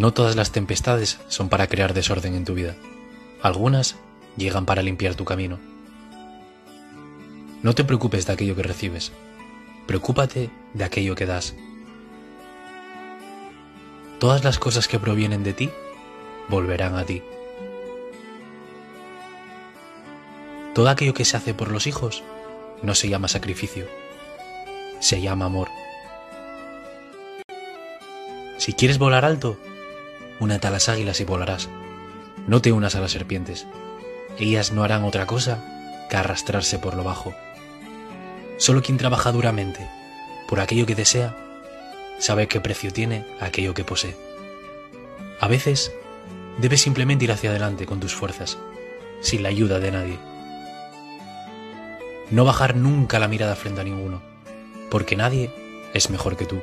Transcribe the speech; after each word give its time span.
No 0.00 0.14
todas 0.14 0.34
las 0.34 0.50
tempestades 0.50 1.20
son 1.28 1.50
para 1.50 1.66
crear 1.66 1.92
desorden 1.92 2.34
en 2.34 2.46
tu 2.46 2.54
vida. 2.54 2.74
Algunas 3.42 3.96
llegan 4.34 4.64
para 4.64 4.80
limpiar 4.80 5.14
tu 5.14 5.26
camino. 5.26 5.58
No 7.62 7.74
te 7.74 7.84
preocupes 7.84 8.24
de 8.24 8.32
aquello 8.32 8.56
que 8.56 8.62
recibes, 8.62 9.12
preocúpate 9.86 10.48
de 10.72 10.84
aquello 10.84 11.14
que 11.16 11.26
das. 11.26 11.54
Todas 14.18 14.42
las 14.42 14.58
cosas 14.58 14.88
que 14.88 14.98
provienen 14.98 15.44
de 15.44 15.52
ti 15.52 15.70
volverán 16.48 16.96
a 16.96 17.04
ti. 17.04 17.22
Todo 20.74 20.88
aquello 20.88 21.12
que 21.12 21.26
se 21.26 21.36
hace 21.36 21.52
por 21.52 21.70
los 21.70 21.86
hijos 21.86 22.22
no 22.82 22.94
se 22.94 23.10
llama 23.10 23.28
sacrificio, 23.28 23.86
se 24.98 25.20
llama 25.20 25.44
amor. 25.44 25.68
Si 28.56 28.72
quieres 28.72 28.96
volar 28.96 29.26
alto, 29.26 29.58
únete 30.40 30.66
a 30.66 30.70
las 30.70 30.88
águilas 30.88 31.20
y 31.20 31.24
volarás. 31.24 31.68
No 32.46 32.60
te 32.60 32.72
unas 32.72 32.96
a 32.96 33.00
las 33.00 33.12
serpientes. 33.12 33.66
Ellas 34.38 34.72
no 34.72 34.82
harán 34.82 35.04
otra 35.04 35.26
cosa 35.26 35.62
que 36.08 36.16
arrastrarse 36.16 36.78
por 36.78 36.94
lo 36.94 37.04
bajo. 37.04 37.34
Solo 38.56 38.82
quien 38.82 38.98
trabaja 38.98 39.30
duramente 39.32 39.88
por 40.48 40.58
aquello 40.58 40.84
que 40.84 40.96
desea, 40.96 41.36
sabe 42.18 42.48
qué 42.48 42.60
precio 42.60 42.92
tiene 42.92 43.24
aquello 43.38 43.72
que 43.72 43.84
posee. 43.84 44.16
A 45.38 45.46
veces, 45.46 45.92
debes 46.58 46.82
simplemente 46.82 47.24
ir 47.24 47.32
hacia 47.32 47.50
adelante 47.50 47.86
con 47.86 48.00
tus 48.00 48.14
fuerzas, 48.14 48.58
sin 49.20 49.44
la 49.44 49.48
ayuda 49.48 49.78
de 49.78 49.92
nadie. 49.92 50.18
No 52.30 52.44
bajar 52.44 52.74
nunca 52.74 53.18
la 53.18 53.28
mirada 53.28 53.54
frente 53.54 53.80
a 53.80 53.84
ninguno, 53.84 54.22
porque 54.90 55.16
nadie 55.16 55.52
es 55.94 56.10
mejor 56.10 56.36
que 56.36 56.46
tú. 56.46 56.60